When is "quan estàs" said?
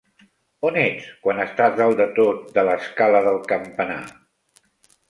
1.27-1.77